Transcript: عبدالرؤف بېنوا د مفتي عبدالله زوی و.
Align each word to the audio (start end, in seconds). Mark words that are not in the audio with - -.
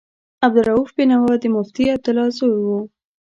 عبدالرؤف 0.45 0.89
بېنوا 0.97 1.33
د 1.41 1.45
مفتي 1.55 1.83
عبدالله 1.95 2.27
زوی 2.37 2.61
و. 2.65 2.69